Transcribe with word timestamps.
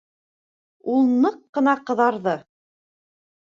Ул 0.93 1.11
ныҡ 1.27 1.39
ҡына 1.59 1.77
ҡыҙҙарҙы. 1.93 2.37